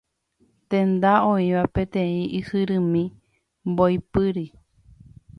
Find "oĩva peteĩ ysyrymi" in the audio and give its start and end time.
1.31-3.03